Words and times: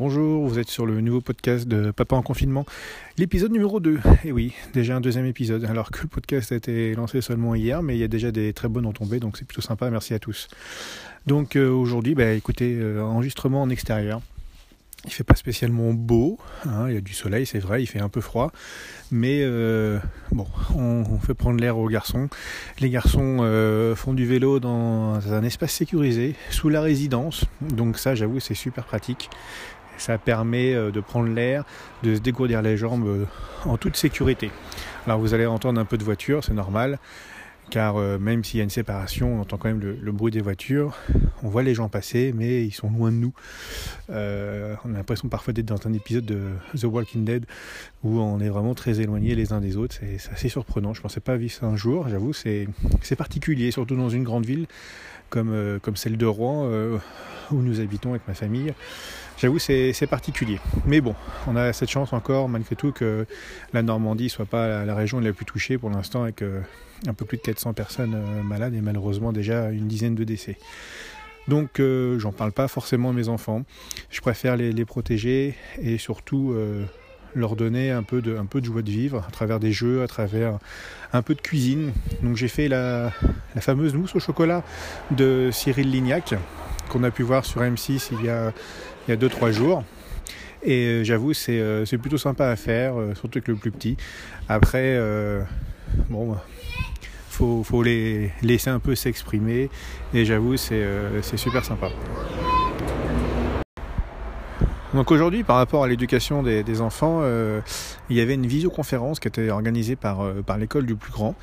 Bonjour, 0.00 0.48
vous 0.48 0.58
êtes 0.58 0.70
sur 0.70 0.86
le 0.86 1.02
nouveau 1.02 1.20
podcast 1.20 1.68
de 1.68 1.90
Papa 1.90 2.16
en 2.16 2.22
confinement, 2.22 2.64
l'épisode 3.18 3.52
numéro 3.52 3.80
2. 3.80 4.00
Et 4.24 4.32
oui, 4.32 4.54
déjà 4.72 4.96
un 4.96 5.00
deuxième 5.02 5.26
épisode, 5.26 5.66
alors 5.66 5.90
que 5.90 6.00
le 6.00 6.08
podcast 6.08 6.52
a 6.52 6.54
été 6.54 6.94
lancé 6.94 7.20
seulement 7.20 7.54
hier, 7.54 7.82
mais 7.82 7.96
il 7.96 8.00
y 8.00 8.02
a 8.02 8.08
déjà 8.08 8.32
des 8.32 8.54
très 8.54 8.68
bonnes 8.68 8.90
tombé, 8.94 9.20
donc 9.20 9.36
c'est 9.36 9.44
plutôt 9.44 9.60
sympa, 9.60 9.90
merci 9.90 10.14
à 10.14 10.18
tous. 10.18 10.48
Donc 11.26 11.54
euh, 11.54 11.68
aujourd'hui, 11.68 12.14
bah, 12.14 12.32
écoutez, 12.32 12.78
euh, 12.80 13.02
enregistrement 13.02 13.60
en 13.60 13.68
extérieur. 13.68 14.22
Il 15.04 15.12
fait 15.12 15.24
pas 15.24 15.34
spécialement 15.34 15.92
beau, 15.92 16.38
hein, 16.64 16.86
il 16.88 16.94
y 16.94 16.98
a 16.98 17.02
du 17.02 17.12
soleil, 17.12 17.44
c'est 17.44 17.58
vrai, 17.58 17.82
il 17.82 17.86
fait 17.86 18.00
un 18.00 18.08
peu 18.08 18.22
froid, 18.22 18.52
mais 19.10 19.40
euh, 19.42 19.98
bon, 20.32 20.46
on, 20.74 21.04
on, 21.10 21.18
fait 21.18 21.34
prendre 21.34 21.60
l'air 21.60 21.76
aux 21.76 21.88
garçons. 21.88 22.30
Les 22.80 22.88
garçons 22.88 23.38
font 23.96 24.14
du 24.14 24.24
vélo 24.24 24.60
dans 24.60 25.32
un 25.32 25.42
espace 25.42 25.72
sécurisé, 25.72 26.36
sous 26.50 26.70
la 26.70 26.80
résidence, 26.80 27.44
donc 27.60 27.98
ça, 27.98 28.14
j'avoue, 28.14 28.40
c'est 28.40 28.54
super 28.54 28.84
pratique. 28.84 29.28
Ça 30.00 30.16
permet 30.16 30.74
euh, 30.74 30.90
de 30.90 31.00
prendre 31.00 31.28
l'air, 31.28 31.64
de 32.02 32.14
se 32.14 32.20
dégourdir 32.20 32.62
les 32.62 32.78
jambes 32.78 33.06
euh, 33.06 33.24
en 33.66 33.76
toute 33.76 33.96
sécurité. 33.96 34.50
Alors 35.06 35.20
vous 35.20 35.34
allez 35.34 35.44
entendre 35.44 35.78
un 35.78 35.84
peu 35.84 35.98
de 35.98 36.04
voiture, 36.04 36.42
c'est 36.42 36.54
normal, 36.54 36.98
car 37.68 37.98
euh, 37.98 38.18
même 38.18 38.42
s'il 38.42 38.58
y 38.58 38.60
a 38.62 38.64
une 38.64 38.70
séparation, 38.70 39.34
on 39.34 39.40
entend 39.42 39.58
quand 39.58 39.68
même 39.68 39.80
le, 39.80 40.12
bruit 40.12 40.32
des 40.32 40.40
voitures. 40.40 40.96
On 41.42 41.50
voit 41.50 41.62
les 41.62 41.74
gens 41.74 41.90
passer, 41.90 42.32
mais 42.34 42.64
ils 42.64 42.72
sont 42.72 42.90
loin 42.90 43.12
de 43.12 43.16
nous. 43.16 43.34
on 44.08 44.12
a 44.14 44.96
l'impression 44.96 45.28
parfois 45.28 45.52
d'être 45.52 45.66
dans 45.66 45.86
un 45.86 45.92
épisode 45.92 46.24
de 46.24 46.40
The 46.78 46.84
Walking 46.84 47.26
Dead 47.26 47.44
où 48.02 48.20
on 48.20 48.40
est 48.40 48.48
vraiment 48.48 48.74
très 48.74 49.00
éloignés 49.00 49.34
les 49.34 49.52
uns 49.52 49.60
des 49.60 49.76
autres. 49.76 49.96
C'est 50.00 50.32
assez 50.32 50.48
surprenant. 50.48 50.94
Je 50.94 51.00
ne 51.00 51.02
pensais 51.02 51.20
pas 51.20 51.36
vivre 51.36 51.52
ça 51.52 51.66
un 51.66 51.76
jour. 51.76 52.08
J'avoue, 52.08 52.32
c'est 52.32 52.66
particulier, 53.18 53.70
surtout 53.70 53.96
dans 53.96 54.10
une 54.10 54.24
grande 54.24 54.46
ville 54.46 54.66
comme, 55.28 55.78
comme 55.82 55.96
celle 55.96 56.16
de 56.16 56.26
Rouen, 56.26 56.68
où 57.50 57.56
nous 57.56 57.80
habitons 57.80 58.10
avec 58.10 58.26
ma 58.26 58.34
famille. 58.34 58.72
J'avoue, 59.40 59.58
c'est 59.58 60.06
particulier. 60.06 60.58
Mais 60.84 61.00
bon, 61.00 61.14
on 61.46 61.56
a 61.56 61.72
cette 61.72 61.88
chance 61.88 62.12
encore, 62.12 62.50
malgré 62.50 62.76
tout, 62.76 62.92
que 62.92 63.24
la 63.72 63.80
Normandie 63.80 64.28
soit 64.28 64.44
pas 64.44 64.84
la 64.84 64.94
région 64.94 65.18
la 65.18 65.32
plus 65.32 65.46
touchée 65.46 65.78
pour 65.78 65.88
l'instant, 65.88 66.24
avec 66.24 66.42
euh, 66.42 66.60
un 67.06 67.14
peu 67.14 67.24
plus 67.24 67.38
de 67.38 67.42
400 67.42 67.72
personnes 67.72 68.14
euh, 68.14 68.42
malades 68.42 68.74
et 68.74 68.82
malheureusement 68.82 69.32
déjà 69.32 69.70
une 69.70 69.88
dizaine 69.88 70.14
de 70.14 70.24
décès. 70.24 70.58
Donc, 71.48 71.80
euh, 71.80 72.18
j'en 72.18 72.32
parle 72.32 72.52
pas 72.52 72.68
forcément 72.68 73.10
à 73.10 73.12
mes 73.14 73.30
enfants. 73.30 73.62
Je 74.10 74.20
préfère 74.20 74.58
les, 74.58 74.84
protéger 74.84 75.54
et 75.80 75.96
surtout 75.96 76.54
leur 77.34 77.56
donner 77.56 77.90
un 77.90 78.02
peu, 78.02 78.20
de, 78.20 78.36
un 78.36 78.44
peu 78.44 78.60
de 78.60 78.66
joie 78.66 78.82
de 78.82 78.90
vivre 78.90 79.24
à 79.26 79.30
travers 79.30 79.58
des 79.58 79.72
jeux, 79.72 80.02
à 80.02 80.06
travers 80.06 80.58
un 81.14 81.22
peu 81.22 81.34
de 81.34 81.40
cuisine. 81.40 81.92
Donc, 82.22 82.36
j'ai 82.36 82.48
fait 82.48 82.68
la, 82.68 83.10
la 83.54 83.62
fameuse 83.62 83.94
mousse 83.94 84.14
au 84.14 84.20
chocolat 84.20 84.62
de 85.12 85.48
Cyril 85.50 85.90
Lignac 85.90 86.34
qu'on 86.90 87.04
a 87.04 87.10
pu 87.10 87.22
voir 87.22 87.46
sur 87.46 87.62
M6 87.62 88.10
il 88.12 88.26
y 88.26 88.28
a 88.28 88.52
il 89.08 89.10
y 89.10 89.14
a 89.14 89.16
2-3 89.16 89.52
jours. 89.52 89.84
Et 90.62 90.86
euh, 90.86 91.04
j'avoue, 91.04 91.32
euh, 91.48 91.84
c'est 91.84 91.98
plutôt 91.98 92.18
sympa 92.18 92.48
à 92.48 92.56
faire, 92.56 92.98
euh, 92.98 93.14
surtout 93.14 93.38
avec 93.38 93.48
le 93.48 93.56
plus 93.56 93.70
petit. 93.70 93.96
Après, 94.48 94.98
bon, 96.08 96.36
faut, 97.28 97.62
faut 97.64 97.82
les 97.82 98.30
laisser 98.42 98.70
un 98.70 98.78
peu 98.78 98.94
s'exprimer. 98.94 99.70
Et 100.12 100.24
j'avoue, 100.24 100.56
c'est 100.56 101.36
super 101.36 101.64
sympa. 101.64 101.88
Donc 104.92 105.12
aujourd'hui, 105.12 105.44
par 105.44 105.56
rapport 105.56 105.84
à 105.84 105.88
l'éducation 105.88 106.42
des, 106.42 106.80
enfants, 106.80 107.22
il 108.10 108.16
y 108.16 108.20
avait 108.20 108.34
une 108.34 108.46
visioconférence 108.46 109.20
qui 109.20 109.28
était 109.28 109.50
organisée 109.50 109.94
par, 109.94 110.24
par 110.44 110.58
l'école 110.58 110.84
du 110.84 110.96
plus 110.96 111.12
grand. 111.12 111.36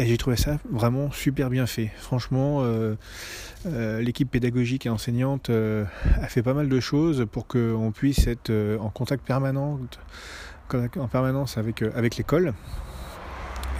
Et 0.00 0.06
j'ai 0.06 0.16
trouvé 0.16 0.36
ça 0.36 0.58
vraiment 0.70 1.10
super 1.10 1.50
bien 1.50 1.66
fait. 1.66 1.90
Franchement, 1.98 2.60
euh, 2.62 2.94
euh, 3.66 4.00
l'équipe 4.00 4.30
pédagogique 4.30 4.86
et 4.86 4.90
enseignante 4.90 5.50
euh, 5.50 5.84
a 6.22 6.28
fait 6.28 6.42
pas 6.42 6.54
mal 6.54 6.68
de 6.68 6.80
choses 6.80 7.26
pour 7.30 7.48
qu'on 7.48 7.90
puisse 7.92 8.28
être 8.28 8.52
en 8.80 8.90
contact 8.90 9.26
permanent, 9.26 9.80
en 10.72 11.08
permanence 11.08 11.58
avec, 11.58 11.82
avec 11.82 12.16
l'école. 12.16 12.54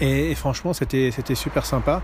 Et, 0.01 0.31
et, 0.31 0.35
franchement, 0.35 0.73
c'était 0.73 1.11
super 1.35 1.67
sympa 1.67 2.03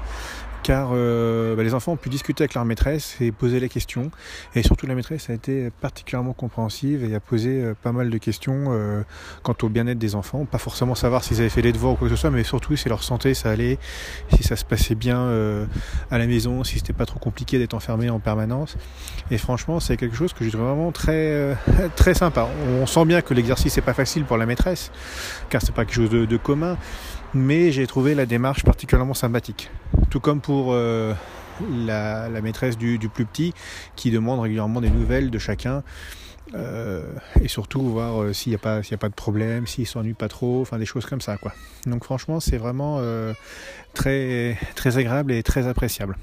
car 0.65 0.91
euh, 0.95 1.55
bah, 1.55 1.63
les 1.63 1.75
enfants 1.75 1.93
ont 1.93 1.97
pu 1.97 2.09
discuter 2.09 2.43
avec 2.43 2.55
leur 2.55 2.65
maîtresse 2.65 3.17
et 3.21 3.31
poser 3.31 3.61
les 3.61 3.69
questions. 3.69 4.11
Et 4.57 4.63
surtout, 4.63 4.87
la 4.87 4.95
maîtresse 4.95 5.31
a 5.31 5.35
été 5.35 5.71
particulièrement 5.81 6.33
compréhensive 6.33 7.05
et 7.05 7.15
a 7.15 7.21
posé 7.21 7.63
euh, 7.63 7.75
pas 7.81 7.93
mal 7.93 8.11
de 8.11 8.19
questions 8.19 8.69
euh, 8.69 9.03
quant 9.43 9.55
au 9.63 9.69
bien-être 9.69 9.99
des 9.99 10.15
enfants. 10.15 10.47
Pas 10.47 10.59
forcément 10.59 10.95
savoir 10.95 11.23
s'ils 11.23 11.41
avaient 11.41 11.51
fait 11.51 11.63
les 11.63 11.73
devoirs 11.73 11.93
ou 11.93 11.97
quoi 11.97 12.09
que 12.09 12.15
ce 12.17 12.21
soit, 12.21 12.31
mais 12.31 12.45
surtout 12.45 12.75
si 12.77 12.89
leur 12.89 13.03
santé 13.03 13.35
ça 13.35 13.51
allait, 13.51 13.79
si 14.35 14.43
ça 14.43 14.57
se 14.57 14.65
passait 14.65 14.95
bien 14.95 15.15
à 16.11 16.17
la 16.17 16.27
maison, 16.27 16.65
si 16.65 16.79
c'était 16.79 16.95
pas 16.95 17.05
trop 17.05 17.19
compliqué 17.19 17.59
d'être 17.59 17.75
enfermé 17.75 18.09
en 18.09 18.19
permanence. 18.19 18.79
Et 19.31 19.37
franchement, 19.37 19.81
c'est 19.81 19.99
quelque 19.99 20.17
chose 20.17 20.33
que 20.33 20.45
je 20.47 20.51
trouve 20.51 20.63
vraiment 20.63 20.93
très, 20.93 21.57
très 21.97 22.15
sympa. 22.15 22.49
On 22.81 22.87
sent 22.87 23.05
bien 23.05 23.21
que 23.21 23.35
l'exercice 23.35 23.77
n'est 23.77 23.83
pas 23.83 23.93
facile 23.93 24.25
pour 24.25 24.39
la 24.39 24.47
maîtresse, 24.47 24.91
car 25.51 25.61
c'est 25.61 25.75
pas 25.75 25.85
quelque 25.85 25.97
chose 25.97 26.11
de, 26.11 26.25
de 26.25 26.37
commun 26.39 26.79
mais 27.35 27.73
j'ai 27.73 27.87
trouvé 27.87 28.15
la 28.15 28.27
démarche 28.27 28.65
particulièrement 28.65 29.15
sympathique. 29.15 29.71
Tout 30.11 30.21
comme 30.21 30.41
pour 30.41 30.69
euh, 30.73 31.13
la, 31.71 32.29
maîtresse 32.41 32.79
du, 32.79 32.99
plus 33.13 33.27
petit 33.27 33.53
qui 33.97 34.11
demande 34.11 34.41
régulièrement 34.41 34.81
des 34.81 34.91
nouvelles 34.91 35.31
de 35.31 35.39
chacun. 35.39 35.83
Euh, 36.55 37.03
et 37.41 37.49
surtout 37.49 37.81
voir 37.81 38.21
euh, 38.21 38.33
s'il 38.33 38.51
n'y 38.51 38.57
a, 38.57 38.59
pas, 38.59 38.79
a 38.79 38.97
pas 38.97 39.09
de 39.09 39.15
problème, 39.15 39.67
s'il 39.67 39.87
s'ennuie 39.87 40.13
pas 40.13 40.29
trop, 40.29 40.61
enfin 40.61 40.79
des 40.79 40.87
choses 40.87 41.07
comme 41.07 41.21
ça. 41.21 41.37
Quoi. 41.37 41.53
Donc 41.87 42.05
franchement 42.05 42.39
c'est 42.39 42.59
vraiment 42.59 43.01
très, 43.95 44.57
très 44.77 44.99
agréable 44.99 45.33
et 45.33 45.43
très 45.43 45.67
appréciable. 45.67 46.17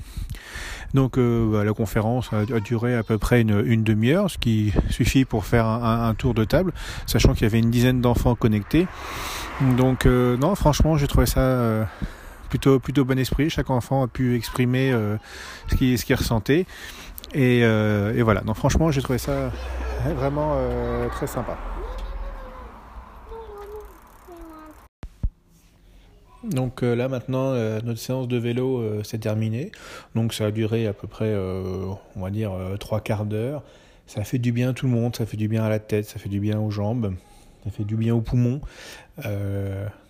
Donc 0.94 1.18
bah, 1.18 1.64
la 1.64 1.74
conférence 1.74 2.30
a, 2.32 2.46
duré 2.60 2.96
à 2.96 3.04
peu 3.04 3.18
près 3.18 3.42
une, 3.42 3.84
demi-heure, 3.84 4.30
ce 4.30 4.38
qui 4.38 4.74
suffit 4.90 5.26
pour 5.26 5.44
faire 5.44 5.66
un 5.66 6.14
tour 6.14 6.34
de 6.34 6.46
table, 6.46 6.72
sachant 7.08 7.34
qu'il 7.34 7.44
y 7.44 7.46
avait 7.46 7.60
une 7.60 7.72
dizaine 7.72 8.00
d'enfants 8.00 8.36
connectés. 8.36 8.88
Donc 9.78 10.06
non 10.06 10.56
franchement 10.56 10.98
j'ai 10.98 11.08
trouvé 11.08 11.26
ça 11.26 11.88
plutôt, 12.52 12.80
plutôt 12.80 13.06
bon 13.06 13.18
esprit. 13.18 13.50
Chaque 13.50 13.72
enfant 13.72 14.04
a 14.04 14.08
pu 14.08 14.36
exprimer 14.36 14.92
euh, 14.92 15.18
ce 15.70 15.76
qu'il 15.76 15.98
ce 15.98 16.14
ressentait. 16.14 16.66
Euh, 17.36 18.14
et, 18.14 18.22
voilà. 18.22 18.42
Donc 18.42 18.58
franchement, 18.58 18.92
j'ai 18.92 19.02
trouvé 19.02 19.18
ça 19.18 19.52
vraiment 20.16 20.54
euh, 20.56 21.08
très 21.10 21.28
sympa. 21.28 21.58
Donc 26.44 26.82
là 26.82 27.08
maintenant, 27.08 27.54
notre 27.84 28.00
séance 28.00 28.28
de 28.28 28.36
vélo 28.36 29.04
s'est 29.04 29.20
terminée. 29.20 29.72
Donc 30.16 30.34
ça 30.34 30.48
a 30.48 30.52
duré 30.52 30.88
à 30.88 30.94
peu 30.94 31.08
près, 31.08 31.36
on 31.36 32.22
va 32.22 32.32
dire, 32.32 32.52
trois 32.80 33.00
quarts 33.00 33.26
d'heure. 33.26 33.62
Ça 34.08 34.24
fait 34.24 34.40
du 34.40 34.52
bien 34.52 34.72
à 34.72 34.74
tout 34.74 34.88
le 34.88 34.92
monde, 34.92 35.16
ça 35.16 35.28
fait 35.28 35.38
du 35.38 35.48
bien 35.48 35.64
à 35.64 35.70
la 35.70 35.78
tête, 35.78 36.06
ça 36.06 36.18
fait 36.18 36.30
du 36.30 36.40
bien 36.40 36.60
aux 36.60 36.72
jambes, 36.72 37.14
ça 37.64 37.72
fait 37.72 37.84
du 37.84 37.96
bien 37.96 38.16
aux 38.16 38.22
poumons. 38.22 38.62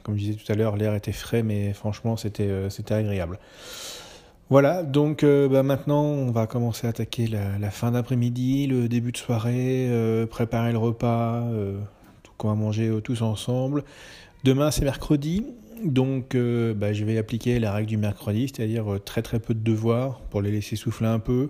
Comme 0.04 0.18
je 0.18 0.24
disais 0.24 0.34
tout 0.34 0.52
à 0.52 0.56
l'heure, 0.56 0.78
l'air 0.78 0.96
était 0.96 1.12
frais, 1.12 1.44
mais 1.44 1.74
franchement, 1.74 2.18
c'était 2.18 2.48
euh, 2.50 2.70
agréable. 2.90 3.40
Voilà, 4.50 4.84
donc 4.84 5.24
euh, 5.24 5.48
bah, 5.48 5.64
maintenant, 5.64 6.04
on 6.04 6.32
va 6.32 6.48
commencer 6.48 6.88
à 6.88 6.90
attaquer 6.90 7.28
la, 7.28 7.72
fin 7.72 7.92
d'après-midi, 7.92 8.68
le 8.68 8.90
début 8.90 9.12
de 9.12 9.18
soirée, 9.18 9.88
euh, 9.90 10.26
préparer 10.26 10.72
le 10.72 10.78
repas, 10.78 11.46
tout 12.24 12.32
qu'on 12.38 12.50
va 12.50 12.56
manger 12.56 12.92
tous 13.04 13.22
ensemble. 13.22 13.84
Demain, 14.44 14.72
c'est 14.72 14.84
mercredi, 14.84 15.46
donc 15.84 16.36
bah, 16.36 16.94
je 16.94 17.06
vais 17.06 17.18
appliquer 17.18 17.60
la 17.60 17.72
règle 17.72 17.88
du 17.88 17.98
mercredi, 17.98 18.52
c'est-à-dire 18.54 19.00
très 19.06 19.22
très 19.22 19.40
peu 19.40 19.54
de 19.54 19.64
devoirs 19.64 20.20
pour 20.32 20.42
les 20.42 20.52
laisser 20.52 20.76
souffler 20.76 21.08
un 21.08 21.20
peu. 21.20 21.50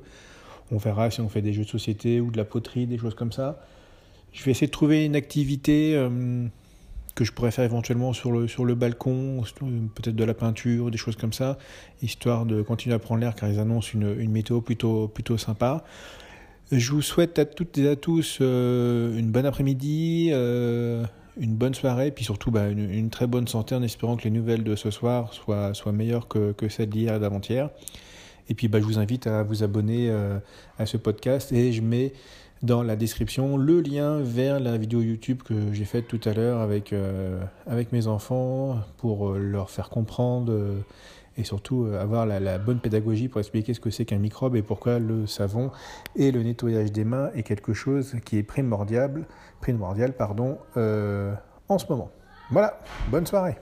On 0.72 0.78
verra 0.78 1.10
si 1.10 1.22
on 1.22 1.30
fait 1.30 1.42
des 1.42 1.54
jeux 1.54 1.64
de 1.64 1.70
société 1.70 2.20
ou 2.20 2.32
de 2.32 2.38
la 2.38 2.46
poterie, 2.46 2.86
des 2.86 2.98
choses 2.98 3.16
comme 3.16 3.32
ça. 3.32 3.60
Je 4.34 4.44
vais 4.44 4.52
essayer 4.52 4.68
de 4.68 4.72
trouver 4.72 5.06
une 5.06 5.16
activité 5.16 5.96
que 7.16 7.26
je 7.26 7.32
pourrais 7.32 7.52
faire 7.52 7.66
éventuellement 7.66 8.14
sur 8.14 8.32
le, 8.32 8.48
sur 8.48 8.64
le 8.64 8.76
balcon, 8.76 9.44
peut-être 9.96 10.16
de 10.16 10.24
la 10.24 10.34
peinture, 10.34 10.90
des 10.90 10.98
choses 10.98 11.16
comme 11.16 11.34
ça, 11.34 11.58
histoire 12.02 12.46
de 12.46 12.62
continuer 12.62 12.96
à 12.96 13.00
prendre 13.00 13.22
l'air 13.22 13.36
car 13.36 13.50
ils 13.50 13.60
annoncent 13.60 13.90
une, 13.94 14.16
une 14.20 14.32
météo 14.32 14.62
plutôt, 14.62 15.08
plutôt 15.08 15.38
sympa. 15.38 15.84
Je 16.72 16.94
vous 16.94 17.02
souhaite 17.02 17.38
à 17.38 17.44
toutes 17.44 17.78
et 17.80 17.90
à 17.90 17.98
tous 17.98 18.38
euh, 18.40 19.18
une 19.18 19.30
bonne 19.30 19.46
après-midi, 19.46 20.30
euh, 20.32 21.04
une 21.38 21.56
bonne 21.56 21.74
soirée, 21.74 22.12
puis 22.12 22.24
surtout 22.24 22.50
bah, 22.50 22.70
une, 22.70 23.10
très 23.10 23.28
bonne 23.28 23.46
santé 23.46 23.76
en 23.76 23.84
espérant 23.84 24.16
que 24.16 24.24
les 24.24 24.30
nouvelles 24.30 24.64
de 24.64 24.78
ce 24.78 24.90
soir 24.90 25.34
soient, 25.34 25.74
soient 25.74 25.92
meilleures 25.92 26.30
que, 26.30 26.54
que 26.54 26.70
celles 26.70 26.90
d'hier 26.90 27.16
et 27.16 27.20
d'avant-hier. 27.20 27.70
Et 28.48 28.54
puis 28.54 28.70
bah, 28.70 28.80
je 28.80 28.86
vous 28.86 29.00
invite 29.00 29.28
à 29.28 29.44
vous 29.44 29.64
abonner 29.64 30.10
euh, 30.10 30.40
à 30.80 30.86
ce 30.86 30.96
podcast 30.96 31.52
et 31.52 31.74
je 31.74 31.82
mets 31.82 32.14
dans 32.64 32.84
la 32.84 32.96
description 32.96 33.58
le 33.58 33.82
lien 33.82 34.20
vers 34.20 34.60
la 34.60 34.78
vidéo 34.78 35.02
YouTube 35.02 35.42
que 35.44 35.74
j'ai 35.74 35.86
faite 35.86 36.08
tout 36.08 36.20
à 36.26 36.34
l'heure 36.34 36.60
avec, 36.60 36.94
euh, 36.94 37.42
avec 37.66 37.92
mes 37.92 38.08
enfants 38.08 38.80
pour 38.98 39.30
euh, 39.30 39.40
leur 39.40 39.70
faire 39.70 39.90
comprendre 39.90 40.52
euh, 40.52 40.80
et 41.38 41.44
surtout 41.44 41.86
avoir 42.00 42.26
la, 42.26 42.58
bonne 42.60 42.80
pédagogie 42.80 43.30
pour 43.30 43.40
expliquer 43.40 43.74
ce 43.74 43.80
que 43.80 43.90
c'est 43.90 44.06
qu'un 44.06 44.18
microbe 44.18 44.56
et 44.56 44.62
pourquoi 44.62 45.00
le 45.00 45.26
savon 45.28 45.72
et 46.16 46.32
le 46.32 46.44
nettoyage 46.44 46.92
des 46.92 47.06
mains 47.06 47.32
est 47.34 47.44
quelque 47.44 47.74
chose 47.74 48.16
qui 48.26 48.38
est 48.38 48.44
primordial, 48.44 49.24
primordial 49.62 50.12
pardon, 50.12 50.58
en 50.76 51.78
ce 51.78 51.86
moment. 51.90 52.12
Voilà, 52.52 52.82
bonne 53.10 53.26
soirée 53.26 53.56